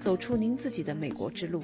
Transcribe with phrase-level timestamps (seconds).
[0.00, 1.62] 走出您自己的美国之路。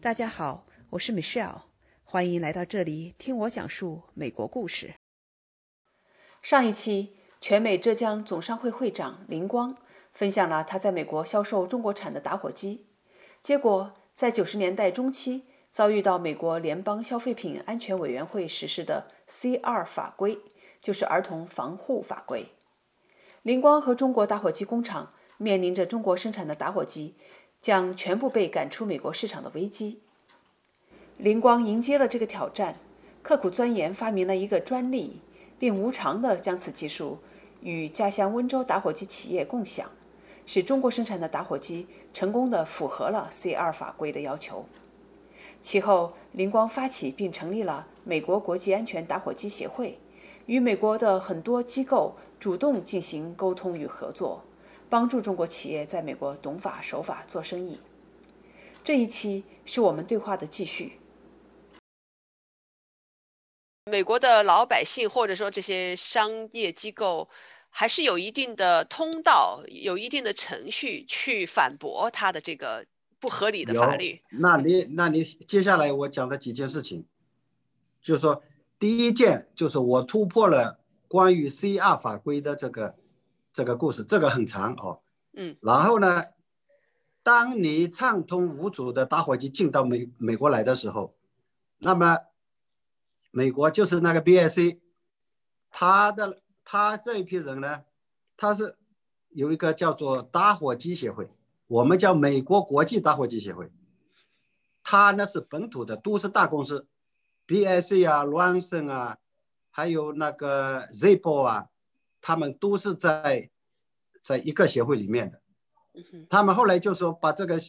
[0.00, 1.62] 大家好，我是 Michelle，
[2.02, 4.94] 欢迎来到这里听我讲述美国故事。
[6.42, 9.76] 上一期，全美浙江总商会会长林光
[10.12, 12.86] 分享了他在美国销售中国产的打火机，
[13.42, 20.38] 结果在九十年代中期遭遇到美国联邦消费品安全委员会实施的 C 二法规，
[20.82, 22.50] 就是儿童防护法规。
[23.40, 27.14] 林光和中国打火机工厂面临着中国生产的打火机
[27.60, 30.00] 将全部被赶出美国市场的危机。
[31.16, 32.76] 林光迎接了这个挑战，
[33.22, 35.20] 刻苦钻研，发明了一个专利，
[35.58, 37.18] 并无偿地将此技术
[37.62, 39.90] 与家乡温州打火机企业共享，
[40.46, 44.66] 使中国生产的打火机成功地符合了 C 二法规的要求。
[45.62, 49.98] 其后，林光发起并成立了美国国际安全打火机协会，
[50.46, 52.14] 与美国的很多机构。
[52.40, 54.42] 主动进行沟通与合作，
[54.88, 57.80] 帮助中国企业在美国懂法守法做生意。
[58.82, 61.00] 这一期是我们对话的继续。
[63.90, 67.28] 美国的老百姓或者说这些商业机构，
[67.70, 72.86] 还是有一定的通道，有一定的程序去反驳他的这个
[73.20, 74.22] 不合理的法律。
[74.30, 77.04] 那你那你接下来我讲的几件事情，
[78.00, 78.42] 就是说
[78.78, 80.80] 第一件就是我突破了。
[81.06, 82.96] 关于 C R 法规的这个
[83.54, 85.00] 这个故事，这个很长哦。
[85.32, 85.56] 嗯。
[85.62, 86.24] 然后呢，
[87.22, 91.14] 当你畅通无阻的打火机进到美美国来的时候，
[91.78, 92.18] 那么
[93.30, 94.80] 美国就是那个 B I C，
[95.70, 97.84] 他的他这一批人呢，
[98.36, 98.76] 他是
[99.30, 101.30] 有一个叫做打火机协会，
[101.68, 103.70] 我们叫美国国际打火机协会。
[104.82, 106.86] 他呢是本土的，都市大公司
[107.46, 109.18] ，B I C 啊，罗安森啊。
[109.76, 111.68] 还有那个 Zippo 啊，
[112.26, 113.50] 他们都是在
[114.22, 115.42] 在一个协会里面的。
[116.30, 117.60] 他们后来就说把这个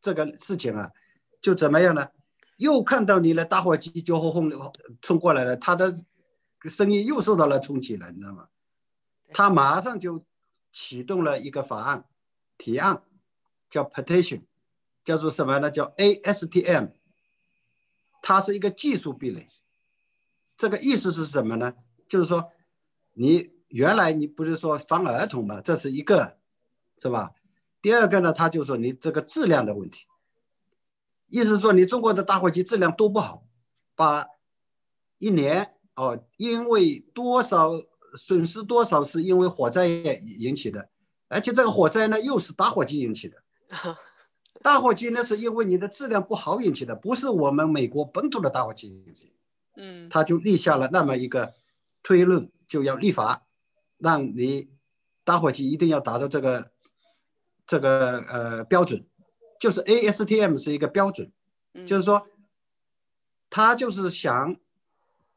[0.00, 0.90] 这个事情啊，
[1.42, 2.08] 就怎么样呢？
[2.56, 4.72] 又看到你的打火机就轰轰
[5.02, 5.94] 冲过来了，他的
[6.62, 8.48] 生意又受到了冲击了，你知道吗？
[9.34, 10.24] 他马上就
[10.72, 12.06] 启动了一个法案
[12.56, 13.02] 提案，
[13.68, 14.44] 叫 Petition，
[15.04, 15.70] 叫做什么呢？
[15.70, 16.92] 叫 ASTM，
[18.22, 19.46] 它是一个技术壁垒。
[20.56, 21.74] 这个意思是什么呢？
[22.08, 22.50] 就是说，
[23.12, 26.38] 你原来你不是说防儿童嘛，这是一个，
[26.98, 27.32] 是吧？
[27.82, 30.06] 第二个呢，他就说你这个质量的问题，
[31.28, 33.46] 意思说你中国的打火机质量都不好，
[33.94, 34.26] 把
[35.18, 37.70] 一年哦，因为多少
[38.14, 40.90] 损失多少是因为火灾引起的，
[41.28, 43.42] 而且这个火灾呢又是打火机引起的，
[44.62, 49.32] 打火机呢是因为你的质量不好引起的，不是我们美国本土的打火机引起。
[49.76, 51.54] 嗯，他就立下了那么一个
[52.02, 53.46] 推论，就要立法，
[54.00, 54.68] 让你
[55.22, 56.72] 打火机一定要达到这个
[57.66, 59.06] 这个呃标准，
[59.60, 61.30] 就是 ASTM 是一个标准，
[61.86, 62.26] 就是说，
[63.48, 64.56] 他就是想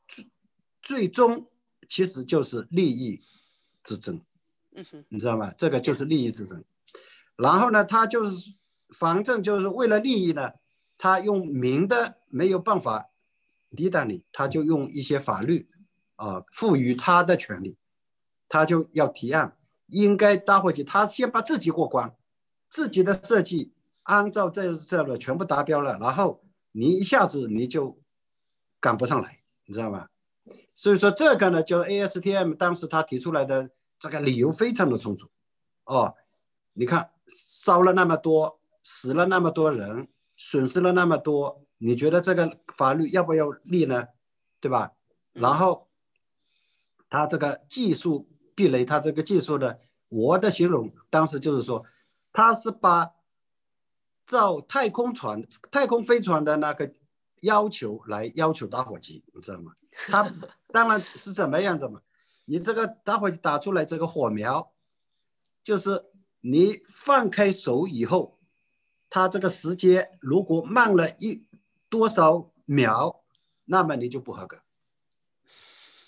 [0.07, 0.27] 最
[0.81, 1.47] 最终
[1.87, 3.21] 其实就是利益
[3.83, 4.19] 之争，
[4.73, 5.53] 嗯哼，你知道吗？
[5.57, 6.63] 这个就是利益之争，
[7.35, 8.53] 然后呢，他就是
[8.89, 10.53] 反正就是为了利益呢，
[10.97, 13.09] 他用明的没有办法。
[13.75, 15.67] 抵挡你，他就用一些法律，
[16.15, 17.75] 啊，赋予他的权利，
[18.47, 22.15] 他就要提案，应该打火机，他先把自己过关，
[22.69, 23.73] 自己的设计
[24.03, 27.99] 按照这这样的全部达标了，然后你一下子你就
[28.79, 30.07] 赶不上来，你知道吗？
[30.75, 35.29] 所以说这个呢，就 ASTM 当时他提出来的这个理由非常的充足，
[35.85, 36.13] 哦，
[36.73, 41.63] 你看烧了那么多，死了那么多人，损失了那么多。
[41.77, 44.07] 你觉得这个法律要不要立呢？
[44.59, 44.93] 对吧？
[45.33, 45.89] 然后
[47.09, 51.85] 他这个技术壁垒，它这个技术的，我的形容当时就是说，
[52.31, 53.13] 它是把
[54.25, 56.93] 造太空船、太空飞船的那个
[57.41, 59.73] 要求来要求打火机，你知道吗？
[60.07, 60.31] 它
[60.71, 62.01] 当然是怎么样子嘛？
[62.45, 64.71] 你这个打火机打出来这个火苗，
[65.63, 66.05] 就是
[66.41, 68.37] 你放开手以后，
[69.09, 71.45] 它这个时间如果慢了一。
[71.89, 73.21] 多少秒，
[73.65, 74.62] 那么你就不合格。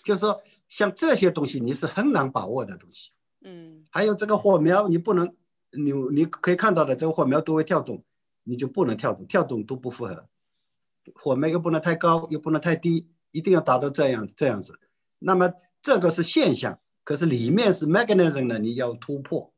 [0.06, 3.10] 就是说，像这些东西你是很难把握的东西。
[3.42, 3.84] 嗯。
[3.90, 5.36] 还有这个火苗，你不能，
[5.72, 8.04] 你你可以看到的，这个火苗都会跳动，
[8.44, 10.28] 你就不能跳动，跳动都不符合。
[11.16, 14.80] 火苗又不能太高，又不能太低，一定要达到这样这样子。
[15.18, 19.52] 那么这个是现象，可是里面是 mechanism 呢，你要突破，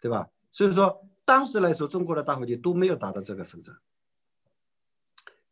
[0.00, 0.30] 对吧？
[0.52, 3.76] 所以说，当时来说，中国的大火机都没有达到这个份上。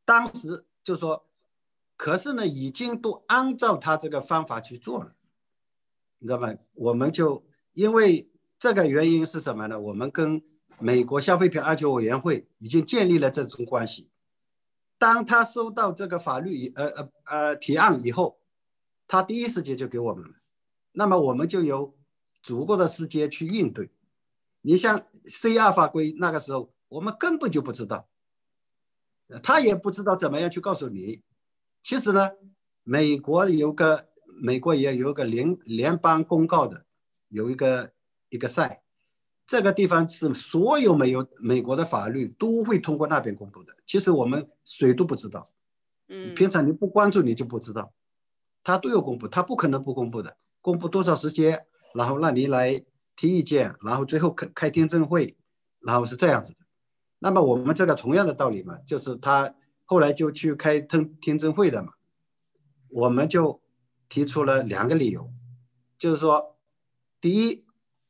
[0.04, 1.26] 当时就说，
[1.96, 5.14] 可是呢，已经都按照他这个方法去做了，
[6.18, 6.54] 你知道吗？
[6.74, 9.80] 我们就因为这个原因是什么呢？
[9.80, 10.42] 我们跟
[10.78, 14.10] 美国消费品安全委员会已经建立了这种关系。
[14.98, 18.38] 当他收到这个法律呃呃呃提案以后，
[19.06, 20.36] 他第一时间就给我们了，
[20.92, 21.96] 那么我们就有
[22.42, 23.90] 足够的时间去应对。
[24.60, 28.08] 你像 C 二法规那个时候，我们根本就不知道，
[29.42, 31.22] 他也不知道怎么样去告诉你。
[31.86, 32.32] 其实呢，
[32.82, 34.08] 美国有个
[34.42, 36.84] 美国也有个联联邦公告的，
[37.28, 37.92] 有一个
[38.28, 38.82] 一个赛。
[39.46, 43.72] 这个地方是所有没有美国的法律都会通过那边公布的。
[43.86, 45.46] 其实我们谁都不知道，
[46.08, 47.92] 嗯，平常你不关注你就不知道，
[48.64, 50.36] 他都有公布，他不可能不公布的。
[50.60, 52.84] 公布多少时间，然后让你来
[53.14, 55.36] 提意见，然后最后开开听证会，
[55.78, 56.58] 然后是这样子的。
[57.20, 59.54] 那么我们这个同样的道理嘛，就是他
[59.86, 61.94] 后来就去开听听证会的嘛，
[62.90, 63.62] 我们就
[64.08, 65.32] 提出了两个理由，
[65.98, 66.58] 就是说，
[67.20, 67.64] 第一。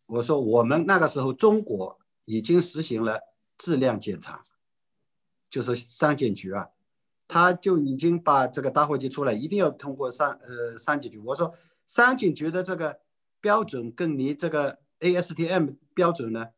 [0.09, 3.19] 我说，我们那个时候中国已经实行了
[3.59, 4.45] 质量检查，
[5.51, 6.69] 就是商检局啊，
[7.27, 11.19] 他就已经把这个打火机出来一定要通过商呃商检局。
[11.19, 11.53] 我说，
[11.87, 13.01] 商检局的这个
[13.41, 16.51] 标准跟你这个 ASTM 标准呢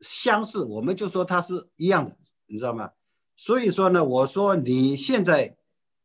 [0.00, 2.16] 相似，我们就说它是一样的，
[2.46, 2.92] 你知道吗？
[3.36, 5.56] 所以说呢，我说你现在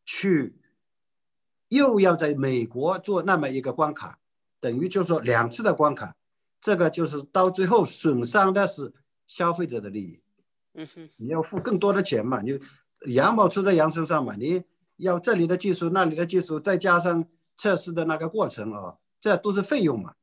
[0.05, 0.55] 去
[1.69, 4.19] 又要在美国做那么一个关卡，
[4.59, 6.15] 等于就说两次的关卡。
[6.59, 8.93] 这个就是到最后损伤的是
[9.25, 10.19] 消费者的利益，
[10.73, 12.59] 嗯哼，你要付更多的钱嘛，你
[13.07, 14.63] 羊毛出在羊身上嘛，你
[14.97, 17.25] 要这里的技术那里的技术，再加上
[17.57, 20.13] 测试的那个过程啊，这都是费用嘛。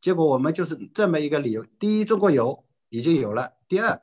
[0.00, 4.00] 结果我们就是这么一个理由：第一，中国有已经有了；第二，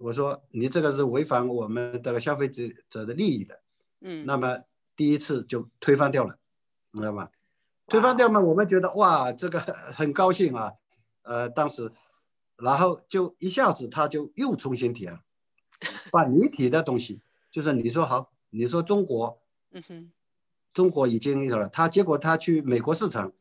[0.00, 3.60] 我说你这个是违反我们的消费者者的利益的，
[4.00, 4.60] 嗯，那么
[4.96, 6.38] 第一次就推翻掉了，
[6.94, 7.28] 知道吗？
[7.86, 10.72] 推翻掉嘛，我们觉得哇，这个很高兴啊。
[11.22, 11.92] 呃，当时，
[12.56, 15.20] 然后就一下子他就又重新提了，
[16.10, 17.20] 把你提的东西，
[17.50, 19.38] 就是你说好，你说中国，
[19.72, 20.12] 嗯哼，
[20.72, 23.32] 中国已经有了，他结果他去美国市场，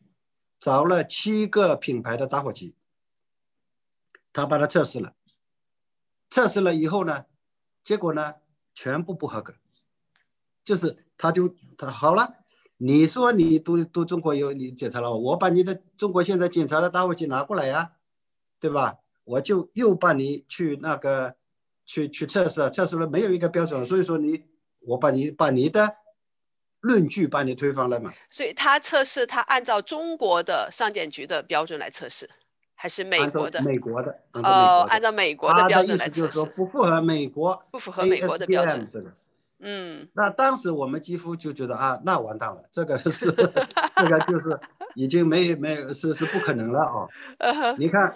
[0.59, 2.75] 找了七个品牌的打火机，
[4.33, 5.15] 他把它测试了，
[6.29, 7.25] 测试了以后呢，
[7.83, 8.35] 结果呢
[8.73, 9.55] 全部不合格，
[10.63, 12.35] 就是他就他好了。
[12.77, 17.93] 你说你都都中国有你检查了，我把你的中国现在检查的打火机拿过来呀，
[18.59, 18.99] 对吧？
[19.25, 21.35] 我就又把你去那个
[21.85, 24.45] 去去测试，测试了没有一个标准，所以说你
[24.79, 25.97] 我把你把你的
[26.79, 28.13] 论据把你推翻了嘛。
[28.29, 32.29] 所以他测试他按照中国的商检局的标准来测试，
[32.81, 33.61] 还是美国的？
[33.61, 34.17] 美国的。
[34.35, 36.21] 哦，按照美国的标准来测试。
[36.21, 39.11] 就是说不符合美国不符合美国的标准这个。
[39.59, 43.29] 嗯，那当时我们几乎就觉得啊，那完蛋了，这个是
[43.97, 44.57] 这个就是
[44.95, 47.09] 已经没没是是不可能了 哦。
[47.77, 48.15] 你看，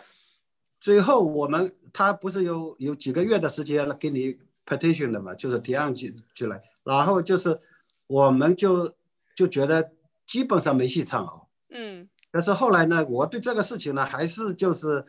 [0.79, 7.59] 最后我们他不是有有几个月的时间给你 petition 的嘛，就是提案去去来，然后就是
[8.07, 8.95] 我们就
[9.35, 9.91] 就觉得
[10.25, 11.47] 基本上没戏唱哦。
[11.69, 12.07] 嗯。
[12.33, 15.05] 但是后来呢，我对这个事情呢，还是就是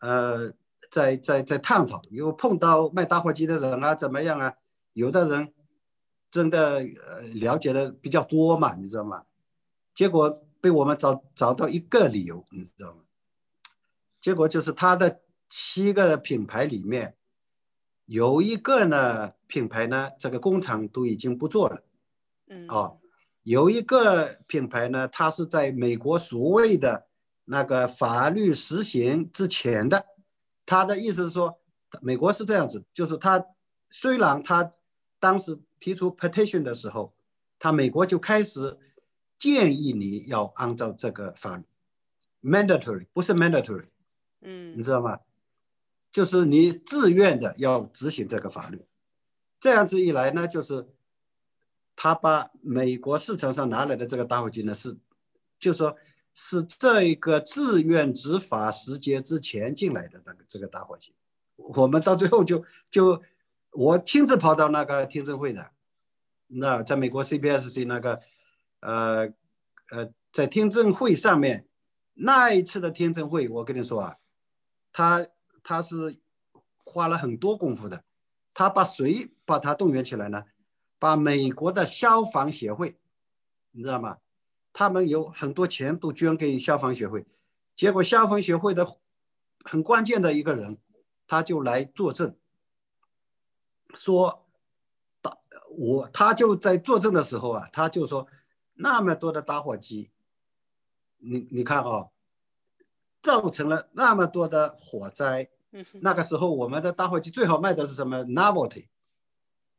[0.00, 0.52] 呃，
[0.90, 4.54] 在在在探讨，有碰到卖打火机的人啊，怎么样啊？
[4.92, 5.54] 有的人。
[6.30, 9.24] 真的呃了解的比较多嘛，你知道吗？
[9.94, 10.28] 结果
[10.60, 13.00] 被我们找找到一个理由，你知道吗？
[14.20, 17.16] 结果就是他的七个品牌里面，
[18.04, 21.82] 有一个呢品牌呢，这个工厂都已经不做了，
[22.48, 23.00] 嗯，哦，
[23.48, 27.06] 有一个品牌呢，它是在美国所谓的
[27.46, 30.04] 那个法律实行之前的，
[30.66, 31.58] 他的意思是说，
[32.02, 33.42] 美国是这样子，就是他
[33.90, 34.72] 虽然他
[35.18, 35.58] 当时。
[35.80, 37.14] 提出 petition 的时候，
[37.56, 38.76] 他美国就开始
[39.38, 41.62] 建议你要按照这个法律
[42.42, 43.86] ，mandatory 不是 mandatory，
[44.40, 45.20] 嗯，你知道吗？
[46.10, 48.84] 就是你自愿的要执行这个法律，
[49.60, 50.84] 这样子一来呢，就是
[52.00, 54.96] 他把美国市场上拿来的这个打火机呢是，
[55.58, 55.96] 就说
[56.32, 61.12] 是这一个自愿执法时节之前进来的那个这个打火机，
[61.56, 63.20] 我们到最后就就。
[63.72, 65.72] 我亲自跑到那个听证会的，
[66.46, 68.18] 那在美国 CBSC 那个，
[68.80, 69.30] 呃，
[69.90, 71.68] 呃，在听证会上面，
[72.14, 74.16] 那一次的听证会，我跟你说啊，
[74.90, 75.26] 他
[75.62, 76.18] 他是
[76.82, 78.02] 花了很多功夫的，
[78.54, 80.42] 他把谁把他动员起来呢？
[80.98, 82.96] 把美国的消防协会，
[83.70, 84.18] 你知道吗？
[84.72, 87.26] 他们有很多钱都捐给消防协会，
[87.74, 88.98] 结果消防协会的
[89.64, 90.78] 很关键的一个人，
[91.26, 92.36] 他就来作证。
[93.94, 94.46] 说，
[95.20, 95.36] 打
[95.70, 98.28] 我他就在作证的时候啊，他就说
[98.74, 100.10] 那么多的打火机，
[101.18, 102.08] 你你看啊，
[103.22, 108.88] 造成了那么多的火灾，嗯那个时候我们的打火机最好卖的是什么？Novelty。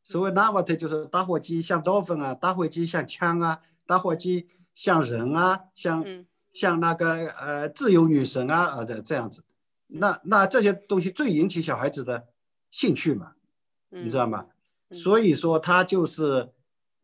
[0.09, 9.43] 所谓 Novelty 就是打火机像刀锋啊，打火机像枪啊，打火机像人啊，像嗯像那个呃自由女神啊啊的这样子。
[9.85, 12.27] 那那这些东西最引起小孩子的
[12.71, 13.33] 兴趣嘛，
[13.91, 14.47] 嗯，你知道吗？
[14.89, 16.49] 嗯所以说他就是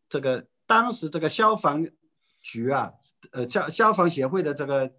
[0.08, 1.88] 这个当时这个消防
[2.42, 2.92] 局啊，
[3.30, 4.92] 呃消消防协会的这个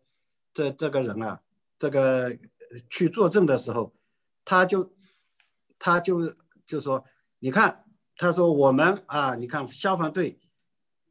[0.53, 1.41] 这这个人啊，
[1.77, 2.37] 这个呃
[2.89, 3.93] 去作证的时候，
[4.45, 4.93] 他就
[5.77, 6.33] 他就
[6.65, 7.03] 就说，
[7.39, 7.83] 你看，
[8.17, 10.39] 他说我们啊，你看消防队，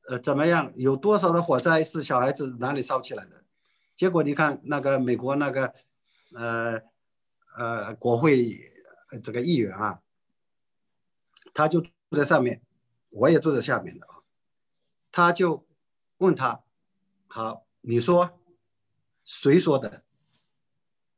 [0.08, 3.44] 呃怎么样，有多少的火灾是小孩子哪里烧起来的？
[3.94, 5.72] 结果你看那个美国那个
[6.34, 6.80] 呃
[7.56, 8.60] 呃国会
[9.10, 10.02] 呃这个议员啊，
[11.54, 12.60] 他就坐在上面，
[13.10, 14.16] 我也坐在下面的啊，
[15.12, 15.64] 他就
[16.18, 16.62] 问他，
[17.28, 18.40] 好，你说
[19.24, 20.02] 谁说的？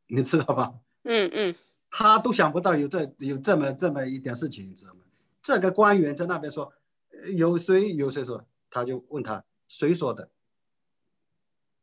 [0.07, 0.75] 你知道吧？
[1.05, 1.55] 嗯嗯
[1.91, 5.01] 他都想不到有这有这么这么一点事情，你知道吗？
[5.49, 6.75] 这个官员在那边说，
[7.09, 10.31] 呃有谁有谁说，他就问他谁说的？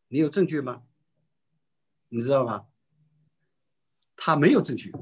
[0.10, 0.84] 你有证据吗？
[2.10, 2.68] 你知道吗？
[4.16, 4.94] 他没有证据，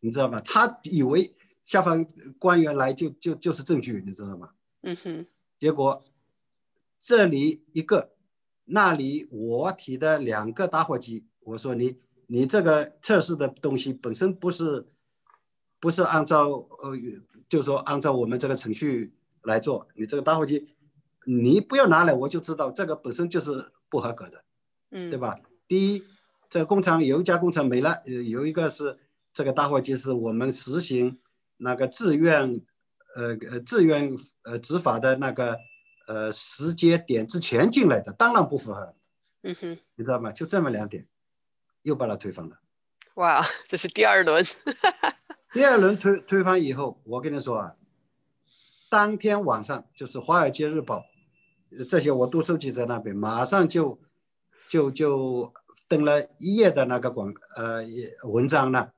[0.00, 0.40] 你知道吗？
[0.40, 2.04] 他以为下方
[2.40, 4.50] 官员来就就就是证据，你知道吗？
[4.80, 5.24] 嗯哼
[5.60, 6.04] 结果
[7.00, 8.16] 这里一个，
[8.64, 14.88] 那里我提的两个打火机，我说你你这个测试的东西本身不是
[15.82, 16.46] 不是按照
[16.78, 16.92] 呃，
[17.48, 19.12] 就是说按照我们这个程序
[19.42, 20.76] 来做，你这个打火机
[21.24, 24.44] 你不要拿来，我就知道这个本身就是不合格的，
[24.92, 25.18] 嗯，对？
[25.18, 25.36] 吧？
[25.66, 26.04] 第一，
[26.48, 28.96] 这个工厂有一家工厂没了，呃，有一个是
[29.34, 31.18] 这个打火机是我们实行
[31.56, 32.60] 那个自愿，
[33.16, 35.58] 呃呃自愿呃执法的那个
[36.06, 38.94] 呃时间点之前进来的，当然不符合，
[39.42, 40.30] 嗯哼，你知道吗？
[40.30, 41.08] 就这么两点，
[41.82, 42.60] 又把它推翻了。
[43.14, 44.46] 哇，这是第二轮。
[45.52, 47.76] 第二轮推推翻以后，我跟你说啊，
[48.88, 51.04] 当天晚上就是《华尔街日报》
[51.86, 54.00] 这些我都收集在那边，马上就
[54.66, 55.52] 就就
[55.86, 57.82] 登了一页的那个广呃
[58.24, 58.92] 文章呢。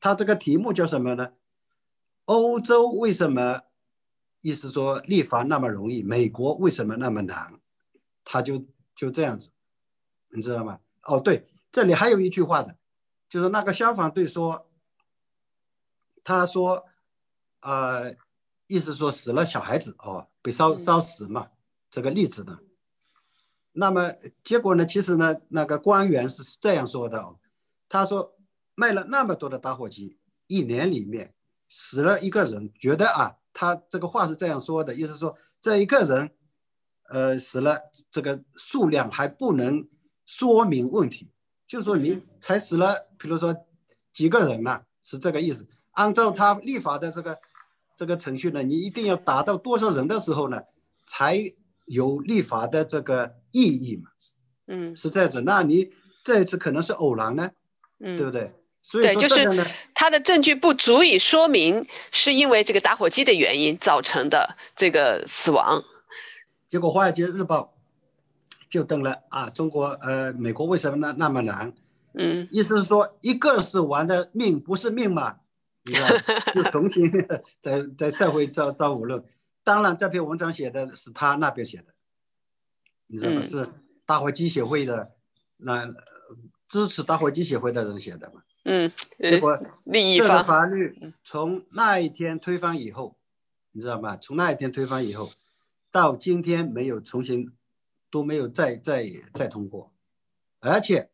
[0.00, 1.32] 它这个题目叫什么呢？
[2.24, 3.60] 欧洲为什么
[4.40, 7.60] 意思说立法那么容易，美国为什么那么难？
[8.24, 8.64] 他就
[8.94, 9.50] 就这样子，
[10.30, 10.80] 你知道吗？
[11.02, 12.78] 哦，对，这里还有一句话的，
[13.28, 14.66] 就是那个消防队说。
[16.22, 16.84] 他说，
[17.60, 18.14] 呃，
[18.66, 21.48] 意思说死了小孩子哦，被烧嗯烧死嘛，
[21.90, 22.58] 这个例子呢。
[23.72, 24.12] 那么
[24.42, 24.84] 结果呢？
[24.84, 27.38] 其实呢，那个官员是这样说的哦，
[27.88, 28.36] 他说
[28.74, 31.34] 卖了那么多的打火机，一年里面
[31.68, 36.34] 死了一个人，觉得啊，他这个话是这样说的，意思说这一个人，
[37.08, 39.88] 呃，死了，这个数量还不能
[40.26, 41.30] 说明问题，
[41.66, 43.54] 就是说你才死了，比如说
[44.12, 45.68] 几个人呐、是这个意思。
[45.92, 47.38] 按照他立法的这个
[47.96, 50.60] 这个程序呢，你一定要达到多少人的时候呢，
[51.04, 51.38] 才
[51.86, 54.10] 有立法的这个意义嘛，
[54.68, 55.42] 嗯是这样子。
[55.42, 55.90] 那你
[56.24, 57.50] 这一次可能是偶然呢，
[57.98, 58.52] 嗯，对不对？
[58.82, 65.84] 所以对就是他的证据不足以说明是因为这个打火机的原因造成的这个死亡。
[66.66, 67.74] 结果《华尔街日报》
[68.70, 71.72] 就登了啊，中国呃美国为什么那那么难？
[72.14, 75.36] 嗯意思是说一个死亡的命不是命嘛，
[75.90, 77.10] 你知道吧，就重新
[77.60, 79.22] 在在社会造造舆论。
[79.64, 81.94] 当然，这篇文章写的是他那边写的，
[83.08, 83.40] 你知道吗？
[83.40, 83.68] 嗯是
[84.06, 85.12] 打火机协会的
[85.58, 85.92] 那呃
[86.66, 88.42] 支持打火机协会的人写的嘛。
[88.64, 93.16] 嗯，呃，结果这个另一方法律嗯从那一天推翻以后，
[93.72, 94.16] 你知道吗？
[94.16, 95.30] 从那一天推翻以后，
[95.90, 97.52] 到今天没有重新
[98.10, 99.92] 都没有再再再通过，
[100.58, 101.10] 而且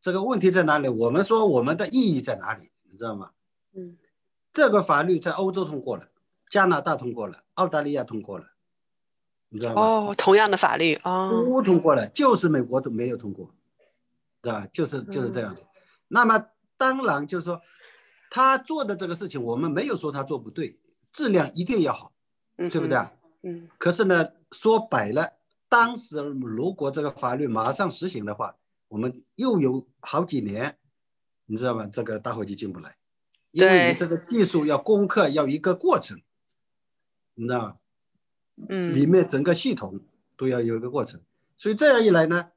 [0.00, 0.88] 这个问题在哪里？
[0.88, 2.70] 我们说我们的意义在哪里？
[2.90, 3.32] 你知道吗？
[3.74, 3.98] 嗯
[4.52, 6.08] 这个法律在欧洲通过了，
[6.48, 8.46] 加拿大通过了，澳大利亚通过了，
[9.48, 9.82] 你知道吗？
[9.82, 13.54] 哦，同样的法律啊，都通过了，就是美国都没有通过，
[14.42, 14.66] 对吧？
[14.72, 15.64] 就是就是这样子。
[16.08, 17.60] 那么当然就是说，
[18.30, 20.78] 他做的这个事情，我们没有说他做不对，
[21.12, 22.12] 质量一定要好，
[22.58, 22.96] 嗯对不对？
[22.96, 23.12] 啊？
[23.42, 25.34] 嗯可是呢，说白了，
[25.68, 28.56] 当时如果这个法律马上实行的话，
[28.88, 30.76] 我们又有好几年，
[31.46, 31.86] 你知道吗？
[31.86, 32.96] 这个打火机进不来，
[33.50, 36.20] 因为你这个技术要攻克，要一个过程，
[37.34, 37.76] 你知道吗？
[38.68, 40.00] 嗯，里面整个系统
[40.36, 41.20] 都要有一个过程，
[41.56, 42.52] 所以这样一来呢，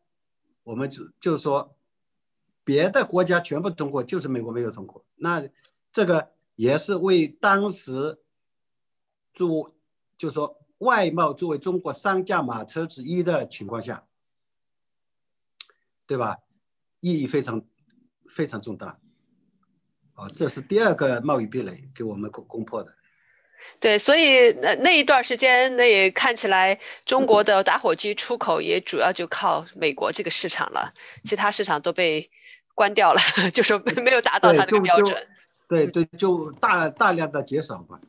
[0.63, 1.75] 我们就就说，
[2.63, 5.47] 别的国家全部通过，就是美国没有通过，那
[5.91, 8.19] 这个也是为当时
[9.33, 9.73] 作，
[10.17, 14.05] 就说外贸作为中国三驾马车之一的情况下，
[16.05, 16.39] 对吧？
[16.99, 17.61] 意义非常
[18.29, 18.99] 非常重大。
[20.15, 22.93] 哦，这是第二个贸易壁垒给我们攻攻破的。
[23.79, 30.93] 对，所以那那一段时间，那也看起来中国的打火机出口也主要就靠美国这个市场了，
[31.23, 32.29] 其他市场都被
[32.75, 33.19] 关掉了，
[33.51, 35.27] 就说没有达到它的标准。
[35.67, 37.99] 对对，就大大量的减少嘛。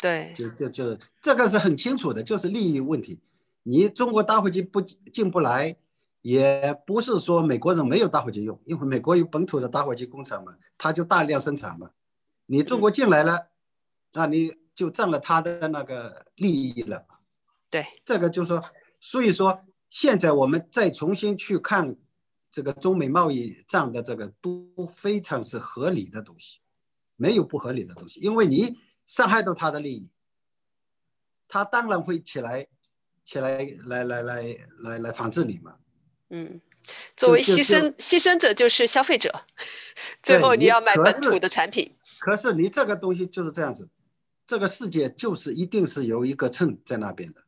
[0.00, 3.18] 对，就就就这个是很清楚的，就是利益问题。
[3.64, 5.76] 你中国打火机不进不来，
[6.22, 11.90] 也不是说美国人没有打火机用，因为美国有本土的打火机工厂嘛，他就大量生产嘛。
[12.46, 13.48] 你中国进来了，
[14.14, 14.62] 那你。
[14.74, 17.06] 就占了他的那个利益了，
[17.68, 18.64] 对，这个就是说，
[18.98, 21.94] 所以说现在我们再重新去看
[22.50, 26.58] 这个中美贸易战的这个都非常是合理的东西，
[27.16, 30.08] 没有不合理的东西，因为你伤害到他的利益，
[31.46, 32.66] 他当然会起来，
[33.26, 35.76] 起来来来来来来反制你嘛。
[36.32, 36.60] 嗯，
[37.14, 39.44] 作为牺牲牺牲者就是消费者，
[40.22, 41.94] 最后你要买本土的产品。
[42.18, 43.88] 可是你这个东西就是这样子。
[44.44, 47.44] 这个世界就是一定是有一个秤在那边的，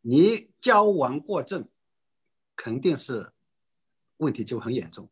[0.00, 1.66] 你交往过正，
[2.56, 3.32] 肯定是
[4.16, 5.08] 问题就很严重，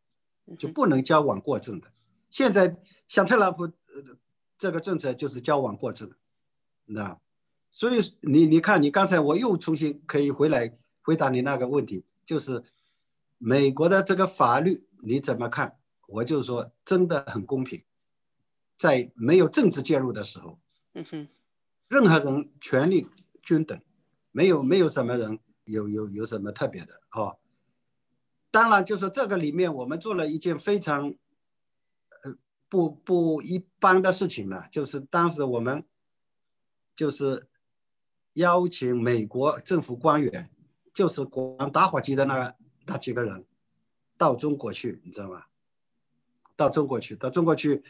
[0.58, 1.86] 就不能交往过正的。
[2.28, 4.18] 现在像特朗普呃
[4.58, 6.10] 这个政策就是交往过正，
[6.86, 7.18] 那
[7.70, 12.62] 所以你你看你刚才我又重新可以回来回答你那个问题，就是
[13.46, 15.78] 美国的这个法律你怎么看？
[16.06, 17.84] 我就说真的很公平，
[18.74, 20.58] 在没有政治介入的时候。
[20.94, 21.28] 嗯哼，
[21.88, 23.06] 任何人权利
[23.42, 23.78] 均等，
[24.32, 27.36] 没有没有什么人有有有什么特别的哦。
[28.50, 31.14] 当然，就说这个里面我们做了一件非常
[32.22, 32.34] 呃
[32.70, 35.84] 不不一般的事情了，就是当时我们
[36.96, 37.46] 就是
[38.34, 40.48] 邀请美国政府官员，
[40.94, 42.54] 就是管打火机的那
[42.86, 43.44] 那几个人
[44.16, 45.44] 到中国去，你知道吗？
[46.56, 47.82] 到中国去，到中国去。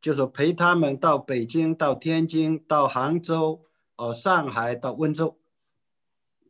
[0.00, 3.64] 就是陪他们到北京、到天津、到杭州、
[3.96, 5.36] 哦上海、到温州，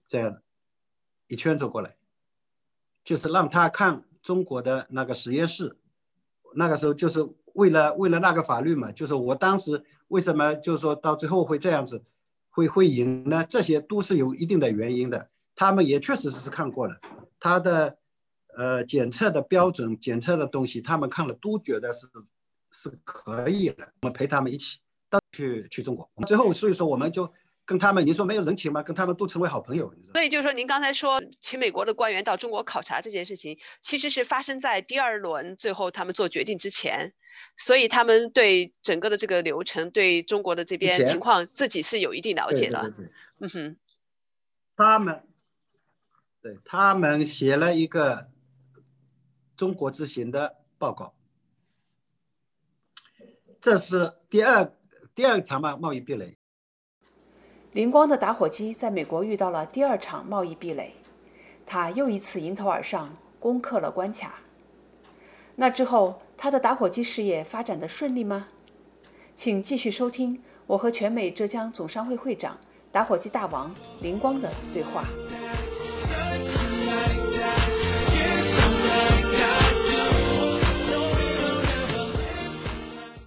[0.05, 0.43] 这样
[1.29, 1.97] 一圈走过来，
[3.03, 5.79] 就是让他看中国的那个实验室。
[6.57, 12.05] 那个时候就是为了为了那个法律嘛，就是我当时为什么就是说到最后会这样子，
[12.51, 13.43] 会会赢呢？
[13.49, 15.31] 这些都是有一定的原因的。
[15.57, 17.01] 他们也确实是看过了，
[17.41, 17.99] 他的
[18.57, 22.07] 呃检测的标准、检测的东西，他们看了都觉得是。
[22.71, 24.77] 是可以的，我们陪他们一起
[25.09, 26.07] 到去去中国。
[26.27, 27.33] 最后，所以说我们就
[27.65, 28.83] 跟他们，你说没有人情吗？
[28.83, 29.91] 跟他们都成为好朋友。
[30.13, 37.15] 所以就是说，您刚才说请美国的官员到中国考察这件事情，其实是发生在第二轮最后他们做决定之前，
[37.57, 42.93] 所以他们对整个的这个流程，对中国的这边情况，自己是有一定了解的。
[43.41, 43.77] 嗯哼，
[44.77, 45.23] 他们
[46.41, 48.29] 对他们写了一个
[49.57, 51.15] 中国之行的报告。
[53.61, 54.73] 这是第二
[55.15, 56.39] 第二场贸贸易壁垒。
[57.73, 60.95] 灵光的打火机在美国遇到了第二场贸易壁垒，
[61.67, 64.41] 他又一次迎头而上，攻克了关卡。
[65.57, 68.49] 那之后，他的打火机事业发展的顺利吗？
[69.37, 72.59] 请继续收听我和全美浙江总商会会长、
[72.91, 75.05] 打火机大王灵光的对话。
[76.89, 77.78] like that.